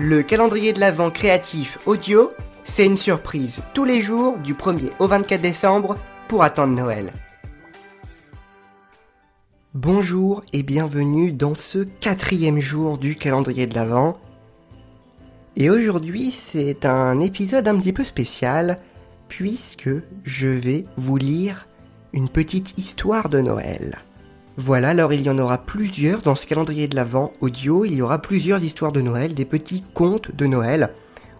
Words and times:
Le 0.00 0.22
calendrier 0.22 0.72
de 0.72 0.78
l'Avent 0.78 1.10
créatif 1.10 1.80
audio, 1.84 2.30
c'est 2.62 2.86
une 2.86 2.96
surprise 2.96 3.62
tous 3.74 3.84
les 3.84 4.00
jours 4.00 4.38
du 4.38 4.54
1er 4.54 4.92
au 5.00 5.08
24 5.08 5.40
décembre 5.40 5.98
pour 6.28 6.44
attendre 6.44 6.72
Noël. 6.72 7.12
Bonjour 9.74 10.44
et 10.52 10.62
bienvenue 10.62 11.32
dans 11.32 11.56
ce 11.56 11.80
quatrième 11.80 12.60
jour 12.60 12.96
du 12.96 13.16
calendrier 13.16 13.66
de 13.66 13.74
l'Avent. 13.74 14.16
Et 15.56 15.68
aujourd'hui 15.68 16.30
c'est 16.30 16.86
un 16.86 17.18
épisode 17.18 17.66
un 17.66 17.76
petit 17.76 17.92
peu 17.92 18.04
spécial 18.04 18.78
puisque 19.26 19.90
je 20.22 20.46
vais 20.46 20.84
vous 20.96 21.16
lire 21.16 21.66
une 22.12 22.28
petite 22.28 22.78
histoire 22.78 23.28
de 23.28 23.40
Noël. 23.40 23.98
Voilà, 24.60 24.88
alors 24.88 25.12
il 25.12 25.22
y 25.22 25.30
en 25.30 25.38
aura 25.38 25.56
plusieurs 25.56 26.20
dans 26.20 26.34
ce 26.34 26.44
calendrier 26.44 26.88
de 26.88 26.96
l'Avent 26.96 27.32
audio, 27.40 27.84
il 27.84 27.94
y 27.94 28.02
aura 28.02 28.20
plusieurs 28.20 28.60
histoires 28.60 28.90
de 28.90 29.00
Noël, 29.00 29.32
des 29.32 29.44
petits 29.44 29.84
contes 29.94 30.34
de 30.34 30.46
Noël, 30.46 30.90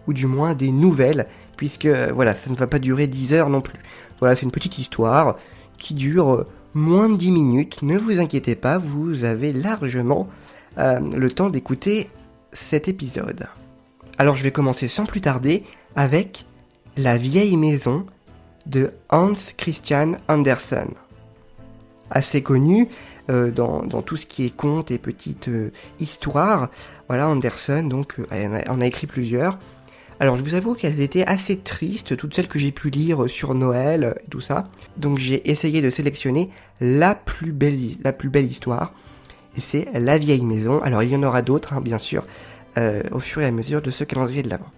ou 0.07 0.13
du 0.13 0.25
moins 0.25 0.53
des 0.55 0.71
nouvelles, 0.71 1.27
puisque 1.57 1.85
voilà, 1.85 2.33
ça 2.33 2.49
ne 2.49 2.55
va 2.55 2.65
pas 2.65 2.79
durer 2.79 3.07
10 3.07 3.33
heures 3.33 3.49
non 3.49 3.59
plus. 3.59 3.77
Voilà, 4.19 4.35
c'est 4.35 4.45
une 4.45 4.53
petite 4.53 4.77
histoire 4.77 5.35
qui 5.77 5.95
dure 5.95 6.45
moins 6.73 7.09
de 7.09 7.17
10 7.17 7.31
minutes, 7.33 7.81
ne 7.81 7.97
vous 7.97 8.21
inquiétez 8.21 8.55
pas, 8.55 8.77
vous 8.77 9.25
avez 9.25 9.51
largement 9.51 10.29
euh, 10.77 11.01
le 11.01 11.29
temps 11.29 11.49
d'écouter 11.49 12.09
cet 12.53 12.87
épisode. 12.87 13.47
Alors 14.17 14.37
je 14.37 14.43
vais 14.43 14.51
commencer 14.51 14.87
sans 14.87 15.05
plus 15.05 15.19
tarder 15.19 15.65
avec 15.97 16.45
La 16.95 17.17
vieille 17.17 17.57
maison 17.57 18.05
de 18.65 18.93
Hans 19.09 19.33
Christian 19.57 20.13
Andersen 20.29 20.87
assez 22.11 22.41
connu 22.41 22.89
euh, 23.29 23.51
dans, 23.51 24.01
tout 24.01 24.15
ce 24.15 24.25
qui 24.25 24.45
est 24.45 24.55
contes 24.55 24.89
et 24.89 24.97
petites 24.97 25.49
euh, 25.49 25.71
histoires. 25.99 26.69
Voilà, 27.07 27.27
Anderson, 27.27 27.83
donc, 27.83 28.15
euh, 28.19 28.61
en 28.67 28.81
a, 28.81 28.87
écrit 28.87 29.05
plusieurs. 29.05 29.59
Alors, 30.19 30.35
je 30.35 30.43
vous 30.43 30.55
avoue 30.55 30.73
qu'elles 30.73 30.99
étaient 30.99 31.25
assez 31.25 31.57
tristes, 31.57 32.17
toutes 32.17 32.33
celles 32.33 32.47
que 32.47 32.57
j'ai 32.57 32.71
pu 32.71 32.89
lire 32.89 33.29
sur 33.29 33.53
Noël 33.53 34.15
et 34.25 34.29
tout 34.29 34.39
ça. 34.39 34.63
Donc, 34.97 35.19
j'ai 35.19 35.49
essayé 35.49 35.81
de 35.81 35.91
sélectionner 35.91 36.49
la 36.81 37.13
plus 37.13 37.51
belle, 37.51 37.77
la 38.03 38.13
plus 38.13 38.29
belle 38.29 38.45
histoire. 38.45 38.93
Et 39.55 39.61
c'est 39.61 39.87
La 39.93 40.17
vieille 40.17 40.43
maison. 40.43 40.81
Alors, 40.81 41.03
il 41.03 41.11
y 41.11 41.15
en 41.15 41.23
aura 41.23 41.41
d'autres, 41.41 41.73
hein, 41.73 41.81
bien 41.81 41.99
sûr, 41.99 42.25
au 43.11 43.19
fur 43.19 43.41
et 43.41 43.45
à 43.45 43.51
mesure 43.51 43.81
de 43.81 43.91
ce 43.91 44.03
calendrier 44.03 44.41
de 44.41 44.49
l'avant. 44.49 44.71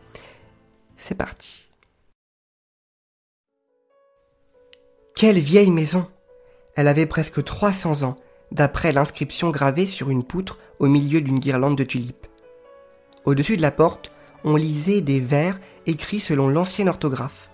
C'est 0.95 1.16
parti. 1.16 1.70
Quelle 5.16 5.39
vieille 5.39 5.72
maison 5.72 6.08
elle 6.75 6.88
avait 6.88 7.05
presque 7.05 7.44
300 7.44 8.03
ans, 8.03 8.17
d'après 8.52 8.91
l'inscription 8.91 9.50
gravée 9.50 9.86
sur 9.86 10.09
une 10.09 10.23
poutre 10.23 10.59
au 10.80 10.88
milieu 10.88 11.22
d'une 11.22 11.39
guirlande 11.39 11.77
de 11.77 11.83
tulipes. 11.83 12.27
Au-dessus 13.25 13.58
de 13.58 13.61
la 13.61 13.72
porte, 13.72 14.11
on 14.44 14.55
lisait 14.55 15.02
des 15.02 15.19
vers 15.19 15.59
écrits 15.86 16.19
selon 16.19 16.49
l'ancienne 16.49 16.89
orthographe, 16.89 17.49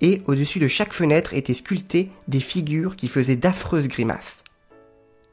et 0.00 0.22
au-dessus 0.26 0.58
de 0.58 0.68
chaque 0.68 0.94
fenêtre 0.94 1.34
étaient 1.34 1.54
sculptées 1.54 2.10
des 2.26 2.40
figures 2.40 2.96
qui 2.96 3.08
faisaient 3.08 3.36
d'affreuses 3.36 3.88
grimaces. 3.88 4.44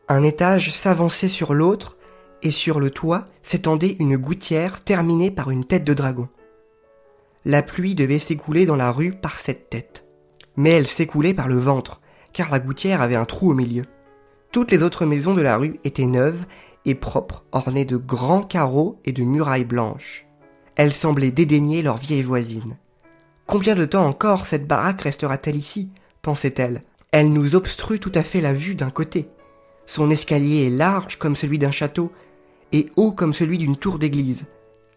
Un 0.09 0.23
étage 0.23 0.73
s'avançait 0.73 1.27
sur 1.27 1.53
l'autre, 1.53 1.97
et 2.43 2.51
sur 2.51 2.79
le 2.79 2.91
toit 2.91 3.25
s'étendait 3.41 3.95
une 3.99 4.17
gouttière 4.17 4.83
terminée 4.83 5.31
par 5.31 5.49
une 5.49 5.65
tête 5.65 5.83
de 5.83 5.93
dragon. 5.93 6.29
La 7.45 7.63
pluie 7.63 7.95
devait 7.95 8.19
s'écouler 8.19 8.65
dans 8.65 8.75
la 8.75 8.91
rue 8.91 9.11
par 9.11 9.37
cette 9.37 9.69
tête, 9.69 10.05
mais 10.55 10.71
elle 10.71 10.87
s'écoulait 10.87 11.33
par 11.33 11.47
le 11.47 11.57
ventre, 11.57 12.01
car 12.37 12.51
la 12.51 12.59
gouttière 12.59 13.01
avait 13.01 13.15
un 13.15 13.25
trou 13.25 13.49
au 13.49 13.55
milieu. 13.55 13.85
Toutes 14.51 14.69
les 14.69 14.83
autres 14.83 15.07
maisons 15.07 15.33
de 15.33 15.41
la 15.41 15.57
rue 15.57 15.79
étaient 15.83 16.05
neuves 16.05 16.45
et 16.85 16.93
propres, 16.93 17.45
ornées 17.51 17.83
de 17.83 17.97
grands 17.97 18.43
carreaux 18.43 19.01
et 19.05 19.11
de 19.11 19.23
murailles 19.23 19.65
blanches. 19.65 20.27
Elles 20.75 20.93
semblaient 20.93 21.31
dédaigner 21.31 21.81
leur 21.81 21.97
vieille 21.97 22.21
voisine. 22.21 22.77
Combien 23.47 23.73
de 23.73 23.85
temps 23.85 24.05
encore 24.05 24.45
cette 24.45 24.67
baraque 24.67 25.01
restera-t-elle 25.01 25.55
ici? 25.55 25.89
pensait-elle. 26.21 26.83
Elle 27.09 27.33
nous 27.33 27.55
obstrue 27.55 27.99
tout 27.99 28.11
à 28.13 28.21
fait 28.21 28.39
la 28.39 28.53
vue 28.53 28.75
d'un 28.75 28.91
côté. 28.91 29.29
Son 29.87 30.11
escalier 30.11 30.67
est 30.67 30.77
large 30.77 31.17
comme 31.17 31.35
celui 31.35 31.57
d'un 31.57 31.71
château 31.71 32.11
et 32.71 32.91
haut 32.97 33.13
comme 33.13 33.33
celui 33.33 33.57
d'une 33.57 33.77
tour 33.77 33.97
d'église. 33.97 34.45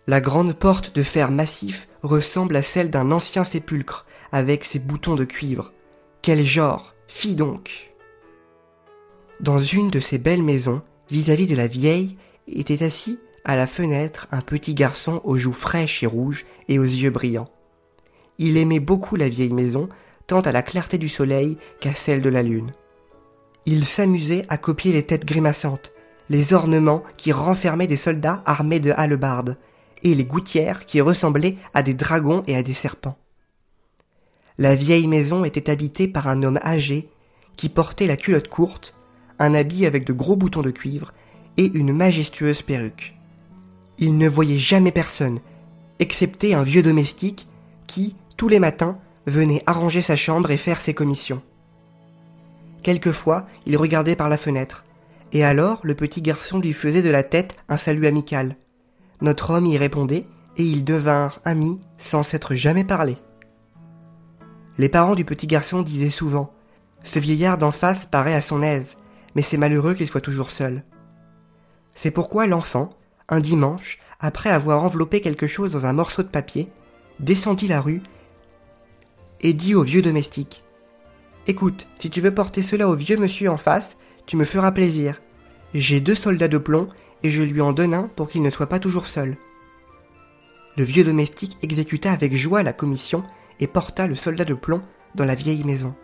La 0.06 0.20
grande 0.20 0.52
porte 0.52 0.94
de 0.94 1.02
fer 1.02 1.30
massif 1.30 1.88
ressemble 2.02 2.56
à 2.56 2.62
celle 2.62 2.90
d'un 2.90 3.10
ancien 3.10 3.44
sépulcre 3.44 4.04
avec 4.30 4.62
ses 4.62 4.78
boutons 4.78 5.14
de 5.14 5.24
cuivre. 5.24 5.72
Quel 6.20 6.44
genre 6.44 6.94
Fi 7.12 7.34
donc. 7.34 7.92
Dans 9.40 9.58
une 9.58 9.90
de 9.90 9.98
ces 9.98 10.16
belles 10.16 10.44
maisons, 10.44 10.80
vis-à-vis 11.10 11.48
de 11.48 11.56
la 11.56 11.66
vieille, 11.66 12.16
était 12.46 12.84
assis 12.84 13.18
à 13.44 13.56
la 13.56 13.66
fenêtre 13.66 14.28
un 14.30 14.40
petit 14.40 14.74
garçon 14.74 15.20
aux 15.24 15.36
joues 15.36 15.52
fraîches 15.52 16.04
et 16.04 16.06
rouges 16.06 16.46
et 16.68 16.78
aux 16.78 16.84
yeux 16.84 17.10
brillants. 17.10 17.50
Il 18.38 18.56
aimait 18.56 18.80
beaucoup 18.80 19.16
la 19.16 19.28
vieille 19.28 19.52
maison, 19.52 19.88
tant 20.28 20.40
à 20.40 20.52
la 20.52 20.62
clarté 20.62 20.98
du 20.98 21.08
soleil 21.08 21.58
qu'à 21.80 21.94
celle 21.94 22.22
de 22.22 22.30
la 22.30 22.44
lune. 22.44 22.72
Il 23.66 23.84
s'amusait 23.84 24.44
à 24.48 24.56
copier 24.56 24.92
les 24.92 25.04
têtes 25.04 25.26
grimaçantes, 25.26 25.92
les 26.30 26.54
ornements 26.54 27.02
qui 27.16 27.32
renfermaient 27.32 27.88
des 27.88 27.96
soldats 27.96 28.40
armés 28.46 28.80
de 28.80 28.92
hallebardes, 28.96 29.56
et 30.04 30.14
les 30.14 30.24
gouttières 30.24 30.86
qui 30.86 31.00
ressemblaient 31.00 31.56
à 31.74 31.82
des 31.82 31.92
dragons 31.92 32.44
et 32.46 32.56
à 32.56 32.62
des 32.62 32.72
serpents. 32.72 33.18
La 34.60 34.76
vieille 34.76 35.06
maison 35.06 35.46
était 35.46 35.70
habitée 35.70 36.06
par 36.06 36.28
un 36.28 36.42
homme 36.42 36.60
âgé 36.62 37.08
qui 37.56 37.70
portait 37.70 38.06
la 38.06 38.18
culotte 38.18 38.48
courte, 38.48 38.94
un 39.38 39.54
habit 39.54 39.86
avec 39.86 40.04
de 40.04 40.12
gros 40.12 40.36
boutons 40.36 40.60
de 40.60 40.70
cuivre 40.70 41.14
et 41.56 41.64
une 41.72 41.94
majestueuse 41.94 42.60
perruque. 42.60 43.16
Il 43.96 44.18
ne 44.18 44.28
voyait 44.28 44.58
jamais 44.58 44.92
personne, 44.92 45.40
excepté 45.98 46.52
un 46.52 46.62
vieux 46.62 46.82
domestique 46.82 47.48
qui, 47.86 48.16
tous 48.36 48.48
les 48.48 48.60
matins, 48.60 48.98
venait 49.26 49.62
arranger 49.64 50.02
sa 50.02 50.14
chambre 50.14 50.50
et 50.50 50.58
faire 50.58 50.78
ses 50.78 50.92
commissions. 50.92 51.40
Quelquefois, 52.82 53.46
il 53.64 53.78
regardait 53.78 54.14
par 54.14 54.28
la 54.28 54.36
fenêtre, 54.36 54.84
et 55.32 55.42
alors 55.42 55.80
le 55.84 55.94
petit 55.94 56.20
garçon 56.20 56.58
lui 56.58 56.74
faisait 56.74 57.02
de 57.02 57.08
la 57.08 57.22
tête 57.22 57.56
un 57.70 57.78
salut 57.78 58.06
amical. 58.06 58.56
Notre 59.22 59.52
homme 59.52 59.64
y 59.64 59.78
répondait, 59.78 60.26
et 60.58 60.64
ils 60.64 60.84
devinrent 60.84 61.40
amis 61.46 61.80
sans 61.96 62.22
s'être 62.22 62.54
jamais 62.54 62.84
parlé. 62.84 63.16
Les 64.78 64.88
parents 64.88 65.14
du 65.14 65.24
petit 65.24 65.46
garçon 65.46 65.82
disaient 65.82 66.10
souvent 66.10 66.52
Ce 67.02 67.18
vieillard 67.18 67.58
d'en 67.58 67.70
face 67.72 68.06
paraît 68.06 68.34
à 68.34 68.42
son 68.42 68.62
aise, 68.62 68.96
mais 69.34 69.42
c'est 69.42 69.58
malheureux 69.58 69.94
qu'il 69.94 70.08
soit 70.08 70.20
toujours 70.20 70.50
seul. 70.50 70.84
C'est 71.94 72.10
pourquoi 72.10 72.46
l'enfant, 72.46 72.90
un 73.28 73.40
dimanche, 73.40 73.98
après 74.20 74.50
avoir 74.50 74.82
enveloppé 74.82 75.20
quelque 75.20 75.46
chose 75.46 75.72
dans 75.72 75.86
un 75.86 75.92
morceau 75.92 76.22
de 76.22 76.28
papier, 76.28 76.68
descendit 77.18 77.68
la 77.68 77.80
rue 77.80 78.02
et 79.40 79.52
dit 79.52 79.74
au 79.74 79.82
vieux 79.82 80.02
domestique 80.02 80.64
Écoute, 81.46 81.88
si 81.98 82.10
tu 82.10 82.20
veux 82.20 82.34
porter 82.34 82.62
cela 82.62 82.88
au 82.88 82.94
vieux 82.94 83.16
monsieur 83.16 83.50
en 83.50 83.56
face, 83.56 83.96
tu 84.26 84.36
me 84.36 84.44
feras 84.44 84.72
plaisir. 84.72 85.20
J'ai 85.74 86.00
deux 86.00 86.14
soldats 86.14 86.48
de 86.48 86.58
plomb 86.58 86.88
et 87.22 87.30
je 87.30 87.42
lui 87.42 87.60
en 87.60 87.72
donne 87.72 87.94
un 87.94 88.08
pour 88.14 88.28
qu'il 88.28 88.42
ne 88.42 88.50
soit 88.50 88.68
pas 88.68 88.78
toujours 88.78 89.06
seul. 89.06 89.36
Le 90.76 90.84
vieux 90.84 91.04
domestique 91.04 91.58
exécuta 91.62 92.12
avec 92.12 92.36
joie 92.36 92.62
la 92.62 92.72
commission 92.72 93.24
et 93.60 93.66
porta 93.66 94.06
le 94.06 94.14
soldat 94.14 94.44
de 94.44 94.54
plomb 94.54 94.82
dans 95.14 95.24
la 95.24 95.34
vieille 95.34 95.64
maison. 95.64 95.94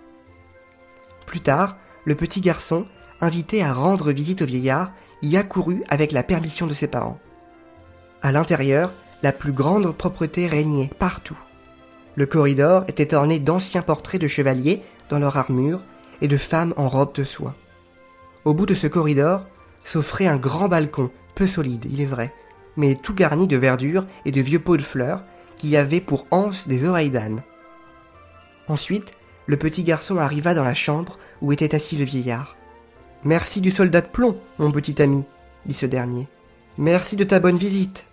Plus 1.27 1.41
tard, 1.41 1.77
le 2.05 2.15
petit 2.15 2.41
garçon, 2.41 2.87
invité 3.21 3.63
à 3.63 3.73
rendre 3.73 4.13
visite 4.13 4.43
au 4.43 4.47
vieillard, 4.47 4.93
y 5.23 5.37
accourut 5.37 5.83
avec 5.89 6.13
la 6.13 6.23
permission 6.23 6.67
de 6.67 6.75
ses 6.75 6.87
parents. 6.87 7.19
À 8.23 8.33
l'intérieur, 8.33 8.93
la 9.23 9.33
plus 9.33 9.53
grande 9.53 9.91
propreté 9.93 10.47
régnait 10.47 10.91
partout. 10.99 11.39
Le 12.15 12.27
corridor 12.27 12.85
était 12.89 13.15
orné 13.15 13.39
d'anciens 13.39 13.83
portraits 13.83 14.21
de 14.21 14.29
chevaliers 14.29 14.83
dans 15.09 15.19
leur 15.19 15.37
armure 15.37 15.83
et 16.21 16.29
de 16.29 16.37
femmes 16.37 16.75
en 16.77 16.89
robe 16.89 17.15
de 17.15 17.25
soie. 17.25 17.55
Au 18.45 18.55
bout 18.55 18.67
de 18.67 18.75
ce 18.75 18.87
corridor 18.87 19.47
s'offrait 19.85 20.27
un 20.27 20.37
grand 20.37 20.69
balcon, 20.69 21.11
peu 21.35 21.47
solide, 21.47 21.87
il 21.91 22.01
est 22.01 22.07
vrai, 22.07 22.33
mais 22.77 22.95
tout 22.95 23.15
garni 23.15 23.47
de 23.47 23.57
verdure 23.57 24.07
et 24.25 24.33
de 24.33 24.41
vieux 24.41 24.59
pots 24.59 24.77
de 24.77 24.83
fleurs 24.83 25.23
qui 25.57 25.77
avait 25.77 26.01
pour 26.01 26.27
anse 26.31 26.69
des 26.69 26.87
oreilles 26.87 27.11
d'âne. 27.11 27.43
Ensuite, 28.69 29.13
le 29.47 29.57
petit 29.57 29.85
garçon 29.85 30.19
arriva 30.19 30.55
dans 30.55 30.65
la 30.65 30.75
chambre 30.75 31.19
où 31.41 31.53
était 31.53 31.75
assis 31.75 31.97
le 31.97 32.05
vieillard. 32.05 32.57
Merci 33.25 33.61
du 33.61 33.71
soldat 33.71 34.01
de 34.01 34.09
plomb, 34.09 34.39
mon 34.59 34.71
petit 34.71 35.01
ami, 35.01 35.25
dit 35.67 35.75
ce 35.75 35.87
dernier. 35.87 36.29
Merci 36.79 37.17
de 37.17 37.25
ta 37.25 37.41
bonne 37.41 37.59
visite. 37.59 38.05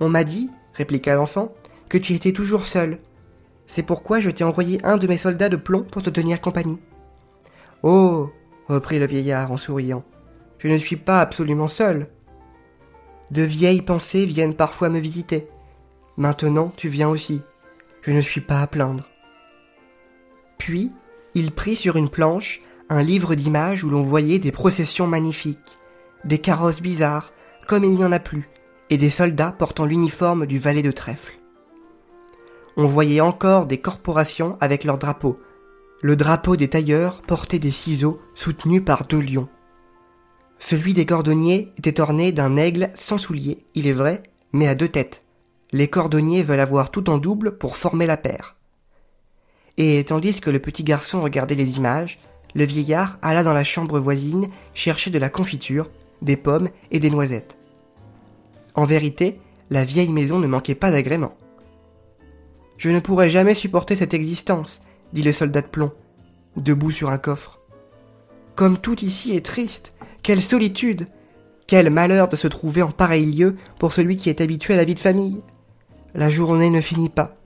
On 0.00 0.08
m'a 0.08 0.24
dit, 0.24 0.50
répliqua 0.74 1.14
l'enfant, 1.14 1.52
que 1.88 1.98
tu 1.98 2.14
étais 2.14 2.32
toujours 2.32 2.66
seul. 2.66 2.98
C'est 3.66 3.82
pourquoi 3.82 4.20
je 4.20 4.30
t'ai 4.30 4.44
envoyé 4.44 4.84
un 4.84 4.96
de 4.96 5.06
mes 5.06 5.18
soldats 5.18 5.48
de 5.48 5.56
plomb 5.56 5.84
pour 5.84 6.02
te 6.02 6.10
tenir 6.10 6.40
compagnie. 6.40 6.78
Oh, 7.82 8.30
reprit 8.68 8.98
le 8.98 9.06
vieillard 9.06 9.52
en 9.52 9.56
souriant, 9.56 10.04
je 10.58 10.68
ne 10.68 10.78
suis 10.78 10.96
pas 10.96 11.20
absolument 11.20 11.68
seul. 11.68 12.06
De 13.32 13.42
vieilles 13.42 13.82
pensées 13.82 14.26
viennent 14.26 14.54
parfois 14.54 14.90
me 14.90 15.00
visiter. 15.00 15.48
Maintenant, 16.16 16.72
tu 16.76 16.88
viens 16.88 17.08
aussi. 17.08 17.40
Je 18.02 18.12
ne 18.12 18.20
suis 18.20 18.40
pas 18.40 18.60
à 18.60 18.66
plaindre. 18.66 19.08
Puis, 20.58 20.90
il 21.34 21.50
prit 21.50 21.76
sur 21.76 21.96
une 21.96 22.10
planche 22.10 22.60
un 22.88 23.02
livre 23.02 23.34
d'images 23.34 23.84
où 23.84 23.90
l'on 23.90 24.02
voyait 24.02 24.38
des 24.38 24.52
processions 24.52 25.06
magnifiques, 25.06 25.78
des 26.24 26.38
carrosses 26.38 26.82
bizarres, 26.82 27.32
comme 27.66 27.84
il 27.84 27.92
n'y 27.92 28.04
en 28.04 28.12
a 28.12 28.18
plus, 28.18 28.48
et 28.90 28.98
des 28.98 29.08
soldats 29.08 29.52
portant 29.52 29.86
l'uniforme 29.86 30.46
du 30.46 30.58
valet 30.58 30.82
de 30.82 30.90
trèfle. 30.90 31.38
On 32.76 32.86
voyait 32.86 33.20
encore 33.20 33.66
des 33.66 33.78
corporations 33.78 34.56
avec 34.60 34.84
leurs 34.84 34.98
drapeaux. 34.98 35.38
Le 36.02 36.16
drapeau 36.16 36.56
des 36.56 36.68
tailleurs 36.68 37.22
portait 37.22 37.58
des 37.58 37.70
ciseaux 37.70 38.20
soutenus 38.34 38.84
par 38.84 39.06
deux 39.06 39.20
lions. 39.20 39.48
Celui 40.58 40.94
des 40.94 41.06
cordonniers 41.06 41.72
était 41.78 42.00
orné 42.00 42.32
d'un 42.32 42.56
aigle 42.56 42.90
sans 42.94 43.18
souliers, 43.18 43.64
il 43.74 43.86
est 43.86 43.92
vrai, 43.92 44.22
mais 44.52 44.68
à 44.68 44.74
deux 44.74 44.88
têtes. 44.88 45.21
Les 45.72 45.88
cordonniers 45.88 46.42
veulent 46.42 46.60
avoir 46.60 46.90
tout 46.90 47.08
en 47.08 47.18
double 47.18 47.56
pour 47.56 47.76
former 47.76 48.06
la 48.06 48.16
paire. 48.16 48.56
Et 49.78 50.04
tandis 50.04 50.40
que 50.40 50.50
le 50.50 50.58
petit 50.58 50.84
garçon 50.84 51.22
regardait 51.22 51.54
les 51.54 51.76
images, 51.78 52.20
le 52.54 52.64
vieillard 52.64 53.18
alla 53.22 53.42
dans 53.42 53.54
la 53.54 53.64
chambre 53.64 53.98
voisine 53.98 54.48
chercher 54.74 55.10
de 55.10 55.18
la 55.18 55.30
confiture, 55.30 55.88
des 56.20 56.36
pommes 56.36 56.68
et 56.90 57.00
des 57.00 57.10
noisettes. 57.10 57.58
En 58.74 58.84
vérité, 58.84 59.40
la 59.70 59.84
vieille 59.84 60.12
maison 60.12 60.38
ne 60.38 60.46
manquait 60.46 60.74
pas 60.74 60.90
d'agréments. 60.90 61.36
Je 62.76 62.90
ne 62.90 63.00
pourrai 63.00 63.30
jamais 63.30 63.54
supporter 63.54 63.96
cette 63.96 64.14
existence, 64.14 64.82
dit 65.12 65.22
le 65.22 65.32
soldat 65.32 65.62
de 65.62 65.66
plomb, 65.66 65.92
debout 66.56 66.90
sur 66.90 67.10
un 67.10 67.18
coffre. 67.18 67.60
Comme 68.56 68.76
tout 68.76 69.02
ici 69.04 69.34
est 69.34 69.44
triste, 69.44 69.94
quelle 70.22 70.42
solitude, 70.42 71.06
quel 71.66 71.90
malheur 71.90 72.28
de 72.28 72.36
se 72.36 72.48
trouver 72.48 72.82
en 72.82 72.90
pareil 72.90 73.24
lieu 73.24 73.56
pour 73.78 73.92
celui 73.92 74.16
qui 74.16 74.28
est 74.28 74.42
habitué 74.42 74.74
à 74.74 74.76
la 74.76 74.84
vie 74.84 74.94
de 74.94 75.00
famille. 75.00 75.42
La 76.14 76.28
journée 76.28 76.70
ne 76.70 76.80
finit 76.80 77.08
pas. 77.08 77.36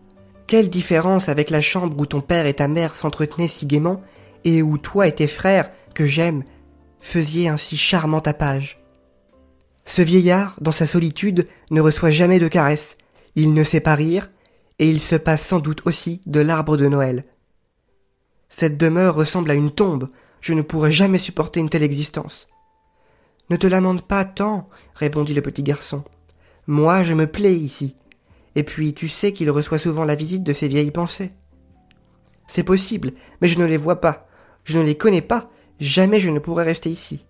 Quelle 0.46 0.70
différence 0.70 1.28
avec 1.28 1.50
la 1.50 1.60
chambre 1.60 1.98
où 2.00 2.06
ton 2.06 2.20
père 2.20 2.46
et 2.46 2.54
ta 2.54 2.68
mère 2.68 2.94
s'entretenaient 2.94 3.48
si 3.48 3.66
gaiement 3.66 4.02
et 4.44 4.62
où 4.62 4.78
toi 4.78 5.08
et 5.08 5.12
tes 5.12 5.26
frères, 5.26 5.70
que 5.94 6.06
j'aime, 6.06 6.44
faisiez 7.00 7.48
un 7.48 7.56
si 7.56 7.76
charmant 7.76 8.20
tapage. 8.20 8.80
Ce 9.84 10.02
vieillard, 10.02 10.56
dans 10.60 10.72
sa 10.72 10.86
solitude, 10.86 11.48
ne 11.70 11.80
reçoit 11.80 12.10
jamais 12.10 12.40
de 12.40 12.48
caresses, 12.48 12.96
il 13.34 13.54
ne 13.54 13.64
sait 13.64 13.80
pas 13.80 13.94
rire, 13.94 14.30
et 14.78 14.88
il 14.88 15.00
se 15.00 15.16
passe 15.16 15.46
sans 15.46 15.58
doute 15.58 15.82
aussi 15.86 16.20
de 16.26 16.40
l'arbre 16.40 16.76
de 16.76 16.86
Noël. 16.86 17.24
Cette 18.48 18.76
demeure 18.76 19.14
ressemble 19.14 19.50
à 19.50 19.54
une 19.54 19.70
tombe, 19.70 20.10
je 20.40 20.54
ne 20.54 20.62
pourrais 20.62 20.92
jamais 20.92 21.19
supporter 21.19 21.60
une 21.60 21.70
telle 21.70 21.82
existence. 21.82 22.48
Ne 23.50 23.56
te 23.56 23.66
lamente 23.66 24.02
pas 24.02 24.24
tant, 24.24 24.69
répondit 24.94 25.34
le 25.34 25.42
petit 25.42 25.62
garçon. 25.62 26.02
Moi, 26.66 27.02
je 27.02 27.14
me 27.14 27.26
plais 27.26 27.54
ici. 27.54 27.94
Et 28.56 28.64
puis, 28.64 28.94
tu 28.94 29.06
sais 29.06 29.32
qu'il 29.32 29.50
reçoit 29.50 29.79
souvent 29.79 30.05
la 30.05 30.14
visite 30.14 30.43
de 30.43 30.55
ses 30.55 30.67
vieilles 30.67 30.91
pensées. 30.91 31.32
C'est 32.49 32.64
possible, 32.64 33.12
mais 33.41 33.49
je 33.49 33.58
ne 33.58 33.67
les 33.67 33.76
vois 33.76 34.00
pas. 34.00 34.26
Je 34.64 34.79
ne 34.79 34.85
les 34.85 34.97
connais 34.97 35.20
pas. 35.20 35.50
Jamais 35.79 36.20
je 36.20 36.31
ne 36.31 36.38
pourrais 36.38 36.64
rester 36.64 36.88
ici. 36.88 37.26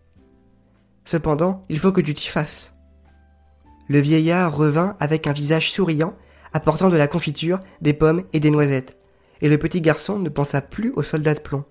Cependant, 1.04 1.64
il 1.68 1.80
faut 1.80 1.90
que 1.90 2.00
tu 2.00 2.14
t'y 2.14 2.28
fasses. 2.28 2.74
Le 3.88 3.98
vieillard 3.98 4.56
revint 4.56 4.96
avec 5.00 5.26
un 5.26 5.32
visage 5.32 5.72
souriant, 5.72 6.14
apportant 6.52 6.90
de 6.90 6.96
la 6.96 7.08
confiture, 7.08 7.58
des 7.80 7.92
pommes 7.92 8.24
et 8.32 8.40
des 8.40 8.50
noisettes, 8.50 8.96
et 9.40 9.48
le 9.48 9.58
petit 9.58 9.80
garçon 9.80 10.18
ne 10.18 10.28
pensa 10.28 10.60
plus 10.60 10.92
au 10.94 11.02
soldat 11.02 11.34
de 11.34 11.40
plomb. 11.40 11.64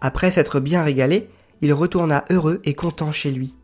Après 0.00 0.32
s'être 0.32 0.58
bien 0.58 0.82
régalé, 0.82 1.30
il 1.60 1.72
retourna 1.72 2.24
heureux 2.30 2.60
et 2.64 2.74
content 2.74 3.12
chez 3.12 3.30
lui. 3.30 3.56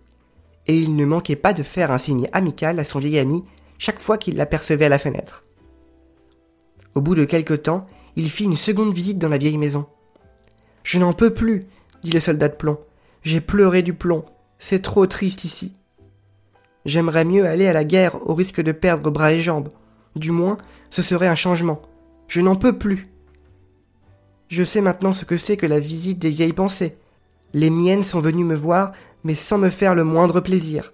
Et 0.69 0.79
il 0.79 0.97
ne 0.97 1.05
manquait 1.05 1.37
pas 1.37 1.53
de 1.53 1.63
faire 1.63 1.91
un 1.91 1.99
signe 1.99 2.29
amical 2.33 2.79
à 2.79 2.85
son 2.85 2.99
vieil 2.99 3.19
ami 3.19 3.43
chaque 3.79 4.01
fois 4.01 4.19
qu'il 4.19 4.37
l'apercevait 4.37 4.85
à 4.85 4.91
la 4.91 4.99
fenêtre. 4.99 5.45
Au 6.95 7.01
bout 7.01 7.15
de 7.15 7.25
quelque 7.25 7.55
temps, 7.55 7.87
il 8.17 8.31
fit 8.31 8.45
une 8.45 8.57
seconde 8.57 8.95
visite 8.95 9.19
dans 9.19 9.29
la 9.29 9.39
vieille 9.39 9.59
maison. 9.59 9.87
Je 10.83 10.99
n'en 10.99 11.13
peux 11.13 11.33
plus, 11.33 11.67
dit 12.03 12.11
le 12.11 12.21
soldat 12.21 12.49
de 12.49 12.57
plomb. 12.57 12.79
J'ai 13.23 13.41
pleuré 13.41 13.83
du 13.83 13.95
plomb. 13.95 14.25
C'est 14.59 14.83
trop 14.83 15.07
triste 15.07 15.45
ici. 15.45 15.75
J'aimerais 16.85 17.25
mieux 17.25 17.47
aller 17.47 17.67
à 17.67 17.73
la 17.73 17.85
guerre 17.85 18.29
au 18.29 18.35
risque 18.35 18.61
de 18.61 18.73
perdre 18.73 19.11
bras 19.11 19.33
et 19.33 19.41
jambes. 19.41 19.69
Du 20.17 20.31
moins, 20.31 20.59
ce 20.91 21.03
serait 21.03 21.29
un 21.29 21.35
changement. 21.35 21.83
Je 22.27 22.41
n'en 22.41 22.57
peux 22.57 22.79
plus. 22.79 23.09
Je 24.49 24.65
sais 24.65 24.81
maintenant 24.81 25.13
ce 25.13 25.25
que 25.25 25.37
c'est 25.37 25.57
que 25.57 25.67
la 25.67 25.79
visite 25.79 26.19
des 26.19 26.31
vieilles 26.31 26.53
pensées. 26.53 26.97
Les 27.55 27.71
miennes 27.71 28.05
sont 28.05 28.21
venues 28.21 28.45
me 28.45 28.55
voir, 28.55 28.93
mais 29.25 29.35
sans 29.35 29.59
me 29.59 29.71
faire 29.71 29.95
le 29.95 30.05
moindre 30.05 30.41
plaisir. 30.41 30.93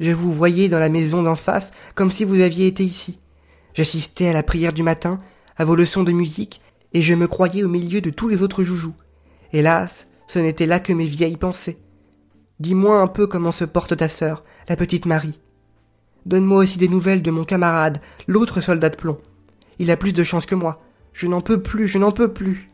Je 0.00 0.12
vous 0.12 0.32
voyais 0.32 0.68
dans 0.68 0.78
la 0.78 0.90
maison 0.90 1.22
d'en 1.22 1.36
face 1.36 1.70
comme 1.94 2.10
si 2.10 2.24
vous 2.24 2.40
aviez 2.40 2.66
été 2.66 2.84
ici. 2.84 3.18
J'assistais 3.74 4.28
à 4.28 4.32
la 4.32 4.42
prière 4.42 4.72
du 4.72 4.82
matin, 4.82 5.20
à 5.56 5.64
vos 5.64 5.74
leçons 5.74 6.02
de 6.02 6.12
musique, 6.12 6.60
et 6.92 7.02
je 7.02 7.14
me 7.14 7.26
croyais 7.26 7.62
au 7.62 7.68
milieu 7.68 8.00
de 8.00 8.10
tous 8.10 8.28
les 8.28 8.42
autres 8.42 8.64
joujoux. 8.64 8.94
Hélas, 9.52 10.08
ce 10.28 10.38
n'était 10.38 10.66
là 10.66 10.80
que 10.80 10.92
mes 10.92 11.06
vieilles 11.06 11.36
pensées. 11.36 11.78
Dis-moi 12.60 13.00
un 13.00 13.06
peu 13.06 13.26
comment 13.26 13.52
se 13.52 13.64
porte 13.64 13.96
ta 13.96 14.08
sœur, 14.08 14.44
la 14.68 14.76
petite 14.76 15.06
Marie. 15.06 15.40
Donne-moi 16.24 16.58
aussi 16.58 16.78
des 16.78 16.88
nouvelles 16.88 17.22
de 17.22 17.30
mon 17.30 17.44
camarade, 17.44 18.00
l'autre 18.26 18.60
soldat 18.60 18.88
de 18.88 18.96
plomb. 18.96 19.18
Il 19.78 19.90
a 19.90 19.96
plus 19.96 20.12
de 20.12 20.24
chance 20.24 20.46
que 20.46 20.54
moi. 20.54 20.82
Je 21.12 21.26
n'en 21.26 21.40
peux 21.40 21.62
plus, 21.62 21.86
je 21.86 21.98
n'en 21.98 22.12
peux 22.12 22.32
plus. 22.32 22.70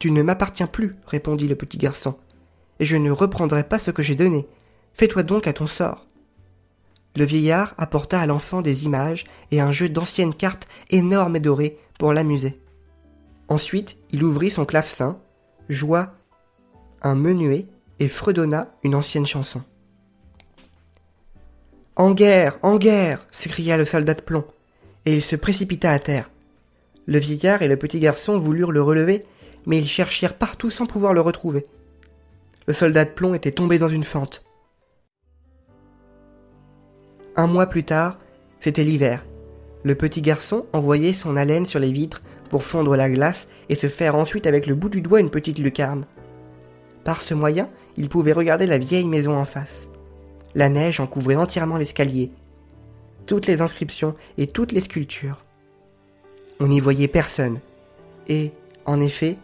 Tu 0.00 0.10
ne 0.10 0.22
m'appartiens 0.22 0.66
plus, 0.66 0.96
répondit 1.06 1.46
le 1.46 1.54
petit 1.54 1.78
garçon, 1.78 2.16
et 2.80 2.86
je 2.86 2.96
ne 2.96 3.10
reprendrai 3.10 3.62
pas 3.62 3.78
ce 3.78 3.90
que 3.90 4.02
j'ai 4.02 4.16
donné. 4.16 4.48
Fais-toi 4.94 5.22
donc 5.22 5.46
à 5.46 5.52
ton 5.52 5.66
sort. 5.66 6.06
Le 7.16 7.24
vieillard 7.24 7.74
apporta 7.76 8.18
à 8.18 8.26
l'enfant 8.26 8.62
des 8.62 8.86
images 8.86 9.26
et 9.50 9.60
un 9.60 9.72
jeu 9.72 9.90
d'anciennes 9.90 10.34
cartes 10.34 10.66
énormes 10.88 11.36
et 11.36 11.40
dorées 11.40 11.78
pour 11.98 12.14
l'amuser. 12.14 12.58
Ensuite, 13.48 13.98
il 14.10 14.24
ouvrit 14.24 14.50
son 14.50 14.64
clavecin, 14.64 15.18
joua 15.68 16.14
un 17.02 17.14
menuet 17.14 17.66
et 17.98 18.08
fredonna 18.08 18.68
une 18.82 18.94
ancienne 18.94 19.26
chanson. 19.26 19.62
En 21.96 22.12
guerre, 22.12 22.58
en 22.62 22.78
guerre 22.78 23.26
s'écria 23.32 23.76
le 23.76 23.84
soldat 23.84 24.14
de 24.14 24.22
plomb, 24.22 24.46
et 25.04 25.14
il 25.14 25.22
se 25.22 25.36
précipita 25.36 25.90
à 25.90 25.98
terre. 25.98 26.30
Le 27.06 27.18
vieillard 27.18 27.60
et 27.60 27.68
le 27.68 27.76
petit 27.76 27.98
garçon 27.98 28.38
voulurent 28.38 28.72
le 28.72 28.80
relever, 28.80 29.26
mais 29.66 29.78
ils 29.78 29.88
cherchèrent 29.88 30.36
partout 30.36 30.70
sans 30.70 30.86
pouvoir 30.86 31.14
le 31.14 31.20
retrouver. 31.20 31.66
Le 32.66 32.72
soldat 32.72 33.04
de 33.04 33.10
plomb 33.10 33.34
était 33.34 33.50
tombé 33.50 33.78
dans 33.78 33.88
une 33.88 34.04
fente. 34.04 34.44
Un 37.36 37.46
mois 37.46 37.66
plus 37.66 37.84
tard, 37.84 38.18
c'était 38.60 38.84
l'hiver. 38.84 39.24
Le 39.82 39.94
petit 39.94 40.20
garçon 40.20 40.66
envoyait 40.72 41.12
son 41.12 41.36
haleine 41.36 41.66
sur 41.66 41.78
les 41.78 41.92
vitres 41.92 42.22
pour 42.50 42.62
fondre 42.62 42.96
la 42.96 43.08
glace 43.08 43.48
et 43.68 43.74
se 43.74 43.86
faire 43.86 44.14
ensuite 44.14 44.46
avec 44.46 44.66
le 44.66 44.74
bout 44.74 44.88
du 44.88 45.00
doigt 45.00 45.20
une 45.20 45.30
petite 45.30 45.58
lucarne. 45.58 46.04
Par 47.04 47.22
ce 47.22 47.34
moyen, 47.34 47.70
il 47.96 48.08
pouvait 48.08 48.32
regarder 48.32 48.66
la 48.66 48.78
vieille 48.78 49.08
maison 49.08 49.36
en 49.36 49.46
face. 49.46 49.88
La 50.54 50.68
neige 50.68 51.00
en 51.00 51.06
couvrait 51.06 51.36
entièrement 51.36 51.76
l'escalier, 51.76 52.30
toutes 53.26 53.46
les 53.46 53.62
inscriptions 53.62 54.16
et 54.36 54.46
toutes 54.46 54.72
les 54.72 54.80
sculptures. 54.80 55.44
On 56.58 56.66
n'y 56.66 56.80
voyait 56.80 57.08
personne, 57.08 57.60
et, 58.28 58.50
en 58.84 59.00
effet, 59.00 59.38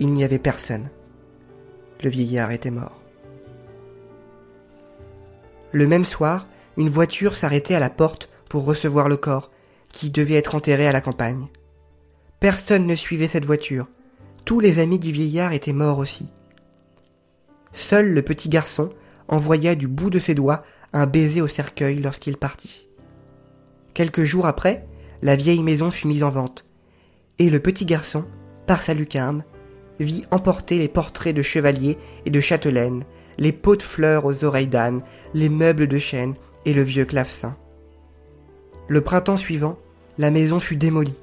il 0.00 0.12
n'y 0.12 0.24
avait 0.24 0.38
personne. 0.38 0.88
Le 2.02 2.10
vieillard 2.10 2.50
était 2.50 2.70
mort. 2.70 3.00
Le 5.72 5.86
même 5.86 6.06
soir, 6.06 6.48
une 6.76 6.88
voiture 6.88 7.36
s'arrêtait 7.36 7.74
à 7.74 7.80
la 7.80 7.90
porte 7.90 8.28
pour 8.48 8.64
recevoir 8.64 9.08
le 9.08 9.16
corps, 9.16 9.50
qui 9.92 10.10
devait 10.10 10.34
être 10.34 10.54
enterré 10.54 10.86
à 10.86 10.92
la 10.92 11.00
campagne. 11.00 11.46
Personne 12.40 12.86
ne 12.86 12.94
suivait 12.94 13.28
cette 13.28 13.44
voiture. 13.44 13.86
Tous 14.44 14.58
les 14.58 14.78
amis 14.78 14.98
du 14.98 15.12
vieillard 15.12 15.52
étaient 15.52 15.72
morts 15.72 15.98
aussi. 15.98 16.32
Seul 17.72 18.08
le 18.08 18.22
petit 18.22 18.48
garçon 18.48 18.90
envoya 19.28 19.74
du 19.74 19.86
bout 19.86 20.10
de 20.10 20.18
ses 20.18 20.34
doigts 20.34 20.64
un 20.92 21.06
baiser 21.06 21.40
au 21.40 21.46
cercueil 21.46 22.00
lorsqu'il 22.00 22.36
partit. 22.36 22.88
Quelques 23.94 24.24
jours 24.24 24.46
après, 24.46 24.86
la 25.22 25.36
vieille 25.36 25.62
maison 25.62 25.90
fut 25.90 26.06
mise 26.06 26.22
en 26.22 26.30
vente, 26.30 26.64
et 27.38 27.50
le 27.50 27.60
petit 27.60 27.84
garçon, 27.84 28.24
par 28.66 28.82
sa 28.82 28.94
lucarne, 28.94 29.44
vit 30.00 30.24
emporter 30.30 30.78
les 30.78 30.88
portraits 30.88 31.34
de 31.34 31.42
chevaliers 31.42 31.98
et 32.24 32.30
de 32.30 32.40
châtelaines, 32.40 33.04
les 33.38 33.52
pots 33.52 33.76
de 33.76 33.82
fleurs 33.82 34.24
aux 34.24 34.44
oreilles 34.44 34.66
d'âne, 34.66 35.02
les 35.34 35.48
meubles 35.48 35.88
de 35.88 35.98
chêne 35.98 36.34
et 36.64 36.72
le 36.72 36.82
vieux 36.82 37.04
clavecin. 37.04 37.56
Le 38.88 39.00
printemps 39.00 39.36
suivant, 39.36 39.78
la 40.18 40.30
maison 40.30 40.60
fut 40.60 40.76
démolie. 40.76 41.20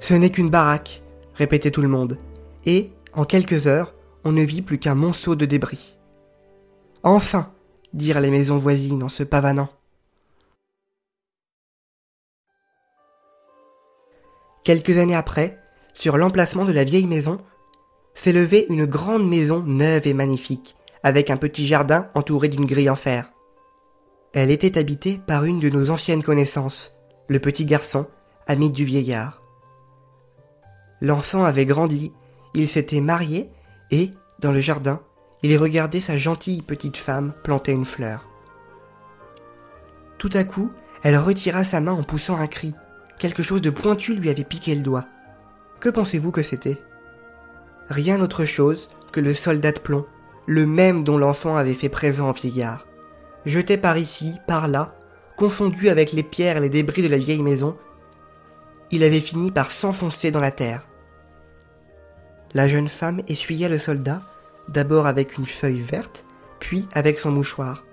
Ce 0.00 0.14
n'est 0.14 0.30
qu'une 0.30 0.50
baraque, 0.50 1.02
répétait 1.34 1.70
tout 1.70 1.82
le 1.82 1.88
monde, 1.88 2.18
et, 2.64 2.90
en 3.12 3.24
quelques 3.24 3.66
heures, 3.66 3.94
on 4.24 4.32
ne 4.32 4.42
vit 4.42 4.62
plus 4.62 4.78
qu'un 4.78 4.94
monceau 4.94 5.34
de 5.34 5.46
débris. 5.46 5.96
Enfin 7.02 7.50
dirent 7.92 8.20
les 8.20 8.30
maisons 8.30 8.56
voisines 8.56 9.02
en 9.02 9.08
se 9.08 9.22
pavanant. 9.22 9.68
Quelques 14.64 14.96
années 14.96 15.16
après, 15.16 15.58
sur 15.92 16.16
l'emplacement 16.16 16.64
de 16.64 16.72
la 16.72 16.84
vieille 16.84 17.06
maison, 17.06 17.38
s'élevait 18.14 18.66
une 18.68 18.84
grande 18.84 19.28
maison 19.28 19.62
neuve 19.62 20.06
et 20.06 20.14
magnifique, 20.14 20.76
avec 21.02 21.30
un 21.30 21.36
petit 21.36 21.66
jardin 21.66 22.08
entouré 22.14 22.48
d'une 22.48 22.66
grille 22.66 22.90
en 22.90 22.96
fer. 22.96 23.32
Elle 24.32 24.50
était 24.50 24.78
habitée 24.78 25.20
par 25.26 25.44
une 25.44 25.60
de 25.60 25.68
nos 25.68 25.90
anciennes 25.90 26.22
connaissances, 26.22 26.92
le 27.28 27.38
petit 27.38 27.64
garçon, 27.64 28.06
ami 28.46 28.70
du 28.70 28.84
vieillard. 28.84 29.42
L'enfant 31.00 31.44
avait 31.44 31.66
grandi, 31.66 32.12
il 32.54 32.68
s'était 32.68 33.00
marié 33.00 33.50
et, 33.90 34.10
dans 34.38 34.52
le 34.52 34.60
jardin, 34.60 35.00
il 35.42 35.56
regardait 35.58 36.00
sa 36.00 36.16
gentille 36.16 36.62
petite 36.62 36.96
femme 36.96 37.32
planter 37.42 37.72
une 37.72 37.84
fleur. 37.84 38.26
Tout 40.18 40.30
à 40.34 40.44
coup, 40.44 40.70
elle 41.02 41.16
retira 41.16 41.64
sa 41.64 41.80
main 41.80 41.92
en 41.92 42.04
poussant 42.04 42.38
un 42.38 42.46
cri. 42.46 42.74
Quelque 43.18 43.42
chose 43.42 43.60
de 43.60 43.70
pointu 43.70 44.14
lui 44.14 44.30
avait 44.30 44.44
piqué 44.44 44.74
le 44.74 44.82
doigt. 44.82 45.06
Que 45.80 45.88
pensez-vous 45.88 46.30
que 46.30 46.42
c'était? 46.42 46.78
Rien 47.88 48.20
autre 48.20 48.44
chose 48.44 48.88
que 49.12 49.20
le 49.20 49.34
soldat 49.34 49.72
de 49.72 49.80
plomb, 49.80 50.06
le 50.46 50.66
même 50.66 51.04
dont 51.04 51.18
l'enfant 51.18 51.56
avait 51.56 51.74
fait 51.74 51.88
présent 51.88 52.30
au 52.30 52.32
vieillard. 52.32 52.86
Jeté 53.44 53.76
par 53.76 53.98
ici, 53.98 54.34
par 54.46 54.68
là, 54.68 54.94
confondu 55.36 55.88
avec 55.88 56.12
les 56.12 56.22
pierres 56.22 56.56
et 56.56 56.60
les 56.60 56.68
débris 56.68 57.02
de 57.02 57.08
la 57.08 57.18
vieille 57.18 57.42
maison, 57.42 57.76
il 58.90 59.02
avait 59.04 59.20
fini 59.20 59.50
par 59.50 59.72
s'enfoncer 59.72 60.30
dans 60.30 60.40
la 60.40 60.50
terre. 60.50 60.86
La 62.54 62.68
jeune 62.68 62.88
femme 62.88 63.22
essuya 63.28 63.68
le 63.68 63.78
soldat, 63.78 64.22
d'abord 64.68 65.06
avec 65.06 65.38
une 65.38 65.46
feuille 65.46 65.80
verte, 65.80 66.24
puis 66.60 66.86
avec 66.92 67.18
son 67.18 67.32
mouchoir. 67.32 67.84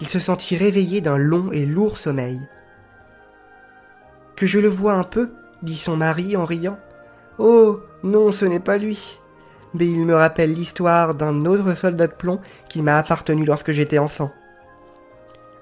Il 0.00 0.06
se 0.06 0.18
sentit 0.18 0.56
réveillé 0.56 1.00
d'un 1.00 1.16
long 1.16 1.50
et 1.52 1.66
lourd 1.66 1.96
sommeil. 1.96 2.40
Que 4.36 4.46
je 4.46 4.58
le 4.58 4.68
vois 4.68 4.94
un 4.94 5.04
peu, 5.04 5.30
dit 5.62 5.76
son 5.76 5.96
mari 5.96 6.36
en 6.36 6.44
riant. 6.44 6.78
Oh, 7.38 7.80
non, 8.02 8.30
ce 8.32 8.44
n'est 8.44 8.60
pas 8.60 8.78
lui. 8.78 9.18
Mais 9.78 9.86
il 9.86 10.06
me 10.06 10.14
rappelle 10.14 10.52
l'histoire 10.52 11.14
d'un 11.14 11.44
autre 11.44 11.74
soldat 11.74 12.06
de 12.06 12.14
plomb 12.14 12.40
qui 12.68 12.80
m'a 12.80 12.96
appartenu 12.96 13.44
lorsque 13.44 13.72
j'étais 13.72 13.98
enfant. 13.98 14.32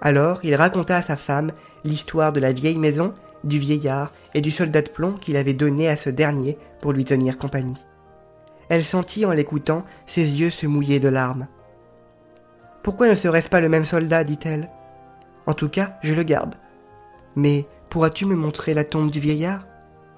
Alors 0.00 0.38
il 0.44 0.54
raconta 0.54 0.96
à 0.96 1.02
sa 1.02 1.16
femme 1.16 1.50
l'histoire 1.82 2.32
de 2.32 2.38
la 2.38 2.52
vieille 2.52 2.78
maison, 2.78 3.12
du 3.42 3.58
vieillard 3.58 4.12
et 4.32 4.40
du 4.40 4.52
soldat 4.52 4.82
de 4.82 4.88
plomb 4.88 5.14
qu'il 5.14 5.36
avait 5.36 5.52
donné 5.52 5.88
à 5.88 5.96
ce 5.96 6.10
dernier 6.10 6.56
pour 6.80 6.92
lui 6.92 7.04
tenir 7.04 7.38
compagnie. 7.38 7.82
Elle 8.68 8.84
sentit 8.84 9.26
en 9.26 9.32
l'écoutant 9.32 9.84
ses 10.06 10.40
yeux 10.40 10.50
se 10.50 10.66
mouiller 10.66 11.00
de 11.00 11.08
larmes. 11.08 11.48
Pourquoi 12.82 13.08
ne 13.08 13.14
serait-ce 13.14 13.48
pas 13.48 13.60
le 13.60 13.68
même 13.68 13.84
soldat? 13.84 14.22
dit-elle. 14.22 14.70
En 15.46 15.54
tout 15.54 15.68
cas, 15.68 15.96
je 16.02 16.14
le 16.14 16.22
garde. 16.22 16.54
Mais 17.34 17.66
pourras-tu 17.90 18.26
me 18.26 18.36
montrer 18.36 18.74
la 18.74 18.84
tombe 18.84 19.10
du 19.10 19.18
vieillard 19.18 19.66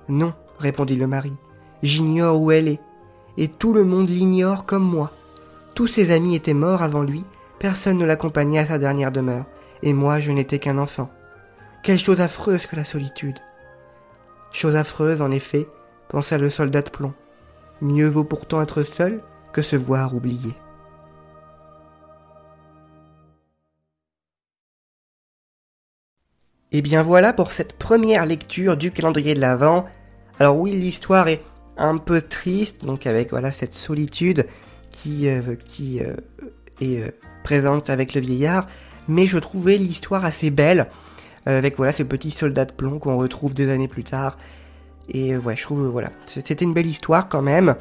Non, 0.08 0.34
répondit 0.58 0.96
le 0.96 1.06
mari. 1.06 1.32
J'ignore 1.82 2.40
où 2.40 2.50
elle 2.50 2.68
est, 2.68 2.80
et 3.36 3.48
tout 3.48 3.72
le 3.72 3.84
monde 3.84 4.08
l'ignore 4.08 4.66
comme 4.66 4.84
moi. 4.84 5.12
Tous 5.74 5.86
ses 5.86 6.10
amis 6.10 6.34
étaient 6.34 6.54
morts 6.54 6.82
avant 6.82 7.02
lui, 7.02 7.24
personne 7.58 7.98
ne 7.98 8.04
l'accompagnait 8.04 8.60
à 8.60 8.66
sa 8.66 8.78
dernière 8.78 9.12
demeure, 9.12 9.44
et 9.82 9.92
moi 9.92 10.20
je 10.20 10.32
n'étais 10.32 10.58
qu'un 10.58 10.78
enfant. 10.78 11.10
Quelle 11.82 11.98
chose 11.98 12.20
affreuse 12.20 12.66
que 12.66 12.76
la 12.76 12.84
solitude. 12.84 13.38
Chose 14.52 14.76
affreuse, 14.76 15.22
en 15.22 15.30
effet, 15.30 15.68
pensa 16.08 16.38
le 16.38 16.50
soldat 16.50 16.82
de 16.82 16.90
plomb. 16.90 17.12
Mieux 17.80 18.08
vaut 18.08 18.24
pourtant 18.24 18.62
être 18.62 18.82
seul 18.82 19.22
que 19.52 19.62
se 19.62 19.76
voir 19.76 20.14
oublié. 20.14 20.54
Et 26.72 26.82
bien 26.82 27.02
voilà 27.02 27.32
pour 27.32 27.52
cette 27.52 27.74
première 27.74 28.26
lecture 28.26 28.76
du 28.76 28.90
calendrier 28.90 29.34
de 29.34 29.40
l'Avent. 29.40 29.86
Alors 30.38 30.58
oui, 30.58 30.72
l'histoire 30.72 31.28
est 31.28 31.42
un 31.76 31.98
peu 31.98 32.20
triste, 32.20 32.84
donc 32.84 33.06
avec 33.06 33.30
voilà 33.30 33.50
cette 33.50 33.74
solitude 33.74 34.46
qui, 34.90 35.28
euh, 35.28 35.42
qui 35.66 36.00
euh, 36.00 36.14
est 36.80 37.02
euh, 37.02 37.10
présente 37.44 37.90
avec 37.90 38.14
le 38.14 38.20
vieillard, 38.20 38.66
mais 39.08 39.26
je 39.26 39.38
trouvais 39.38 39.76
l'histoire 39.76 40.24
assez 40.24 40.50
belle, 40.50 40.88
avec 41.44 41.76
voilà 41.76 41.92
ce 41.92 42.02
petit 42.02 42.32
soldat 42.32 42.64
de 42.64 42.72
plomb 42.72 42.98
qu'on 42.98 43.16
retrouve 43.18 43.54
des 43.54 43.70
années 43.70 43.86
plus 43.86 44.02
tard. 44.02 44.36
Et 45.08 45.36
ouais, 45.36 45.54
je 45.54 45.62
trouve 45.62 45.86
voilà, 45.86 46.10
c'était 46.24 46.64
une 46.64 46.74
belle 46.74 46.88
histoire 46.88 47.28
quand 47.28 47.42
même. 47.42 47.76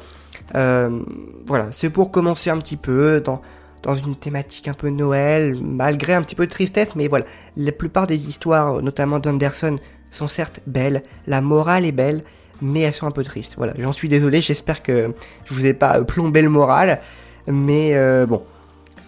voilà, 0.54 1.66
c'est 1.72 1.90
pour 1.90 2.12
commencer 2.12 2.50
un 2.50 2.58
petit 2.58 2.76
peu 2.76 3.20
dans 3.20 3.42
dans 3.82 3.94
une 3.94 4.16
thématique 4.16 4.68
un 4.68 4.74
peu 4.74 4.88
Noël, 4.88 5.56
malgré 5.60 6.14
un 6.14 6.22
petit 6.22 6.34
peu 6.34 6.46
de 6.46 6.50
tristesse, 6.50 6.94
mais 6.96 7.08
voilà, 7.08 7.24
la 7.56 7.72
plupart 7.72 8.06
des 8.06 8.28
histoires, 8.28 8.82
notamment 8.82 9.18
d'Anderson, 9.18 9.78
sont 10.10 10.26
certes 10.26 10.60
belles, 10.66 11.02
la 11.26 11.40
morale 11.40 11.84
est 11.84 11.92
belle, 11.92 12.24
mais 12.60 12.80
elles 12.80 12.94
sont 12.94 13.06
un 13.06 13.12
peu 13.12 13.24
tristes. 13.24 13.54
Voilà, 13.56 13.72
j'en 13.78 13.92
suis 13.92 14.08
désolé, 14.08 14.40
j'espère 14.40 14.82
que 14.82 15.12
je 15.44 15.54
vous 15.54 15.66
ai 15.66 15.74
pas 15.74 16.02
plombé 16.04 16.42
le 16.42 16.48
moral, 16.48 17.00
mais 17.46 17.96
euh, 17.96 18.26
bon. 18.26 18.42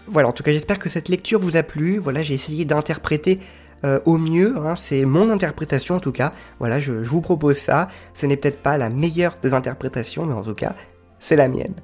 Voilà, 0.07 0.27
en 0.27 0.31
tout 0.31 0.41
cas, 0.41 0.51
j'espère 0.51 0.79
que 0.79 0.89
cette 0.89 1.07
lecture 1.07 1.39
vous 1.39 1.55
a 1.55 1.61
plu. 1.61 1.99
Voilà, 1.99 2.23
j'ai 2.23 2.33
essayé 2.33 2.65
d'interpréter 2.65 3.39
euh, 3.83 3.99
au 4.05 4.17
mieux. 4.17 4.55
Hein, 4.57 4.75
c'est 4.75 5.05
mon 5.05 5.29
interprétation 5.29 5.95
en 5.95 5.99
tout 5.99 6.11
cas. 6.11 6.33
Voilà, 6.59 6.79
je, 6.79 6.91
vous 6.91 7.21
propose 7.21 7.57
ça. 7.57 7.87
Ce 8.15 8.25
n'est 8.25 8.35
peut-être 8.35 8.61
pas 8.61 8.77
la 8.77 8.89
meilleure 8.89 9.35
des 9.41 9.53
interprétations, 9.53 10.25
mais 10.25 10.33
en 10.33 10.43
tout 10.43 10.55
cas, 10.55 10.73
c'est 11.19 11.35
la 11.35 11.47
mienne. 11.47 11.75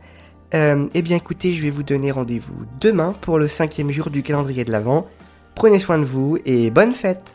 Euh, 0.54 0.88
eh 0.94 1.02
bien 1.02 1.18
écoutez, 1.18 1.54
je 1.54 1.64
vais 1.64 1.70
vous 1.70 1.84
donner 1.84 2.12
rendez-vous 2.12 2.56
demain 2.82 3.14
pour 3.22 3.38
le 3.40 3.48
cinquième 3.48 3.92
jour 3.92 4.10
du 4.10 4.24
calendrier 4.24 4.66
de 4.66 4.72
l'Avent. 4.72 5.08
Prenez 5.56 5.80
soin 5.80 5.98
de 5.98 6.04
vous 6.04 6.38
et 6.46 6.70
bonne 6.70 6.94
fête 6.94 7.32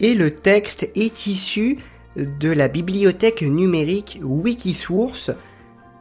Et 0.00 0.14
le 0.14 0.30
texte 0.30 0.88
est 0.94 1.26
issu 1.26 1.78
de 2.16 2.50
la 2.50 2.68
bibliothèque 2.68 3.42
numérique 3.42 4.18
Wikisource. 4.22 5.30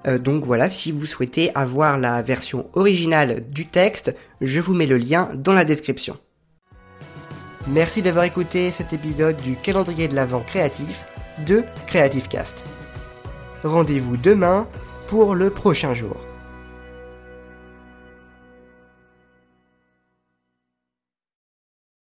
Euh, 0.08 0.18
donc 0.18 0.44
voilà, 0.44 0.70
si 0.70 0.91
vous 0.91 1.06
souhaitez 1.06 1.51
avoir 1.56 1.98
la 1.98 2.22
version 2.22 2.70
originale 2.74 3.44
du 3.50 3.68
texte, 3.68 4.15
je 4.41 4.60
vous 4.60 4.74
mets 4.74 4.88
le 4.88 4.98
lien 4.98 5.30
dans 5.36 5.53
la 5.53 5.65
description. 5.65 6.18
Merci 7.68 8.01
d'avoir 8.01 8.25
écouté 8.25 8.72
cet 8.72 8.91
épisode 8.91 9.38
du 9.38 9.56
calendrier 9.56 10.08
de 10.08 10.15
l'Avent 10.15 10.41
créatif 10.41 11.06
de 11.46 11.63
Creative 11.88 12.27
Cast. 12.27 12.65
Rendez-vous 13.63 14.18
demain 14.18 14.65
pour 15.08 15.36
le 15.36 15.51
prochain 15.51 15.94
jour. 15.94 16.18